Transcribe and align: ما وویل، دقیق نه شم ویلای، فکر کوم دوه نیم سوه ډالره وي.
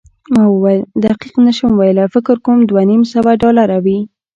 ما 0.33 0.43
وویل، 0.53 0.81
دقیق 1.05 1.35
نه 1.45 1.51
شم 1.57 1.71
ویلای، 1.79 2.07
فکر 2.15 2.35
کوم 2.45 2.59
دوه 2.69 2.83
نیم 2.89 3.01
سوه 3.13 3.31
ډالره 3.41 3.77
وي. 3.85 3.99